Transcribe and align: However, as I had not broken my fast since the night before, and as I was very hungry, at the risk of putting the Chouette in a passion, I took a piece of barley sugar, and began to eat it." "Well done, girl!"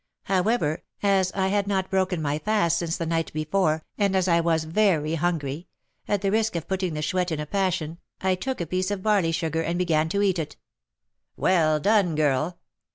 However, 0.23 0.83
as 1.03 1.31
I 1.33 1.49
had 1.49 1.67
not 1.67 1.91
broken 1.91 2.23
my 2.23 2.39
fast 2.39 2.79
since 2.79 2.97
the 2.97 3.05
night 3.05 3.31
before, 3.33 3.83
and 3.99 4.15
as 4.15 4.27
I 4.27 4.39
was 4.41 4.63
very 4.63 5.13
hungry, 5.13 5.67
at 6.07 6.23
the 6.23 6.31
risk 6.31 6.55
of 6.55 6.67
putting 6.67 6.95
the 6.95 7.03
Chouette 7.03 7.31
in 7.31 7.39
a 7.39 7.45
passion, 7.45 7.99
I 8.19 8.33
took 8.33 8.59
a 8.59 8.65
piece 8.65 8.89
of 8.89 9.03
barley 9.03 9.31
sugar, 9.31 9.61
and 9.61 9.77
began 9.77 10.09
to 10.09 10.23
eat 10.23 10.39
it." 10.39 10.57
"Well 11.37 11.79
done, 11.79 12.15
girl!" 12.15 12.57